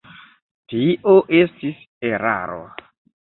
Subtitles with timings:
[0.71, 2.57] Tio estis eraro.